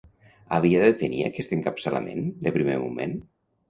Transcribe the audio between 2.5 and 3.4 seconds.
primer moment?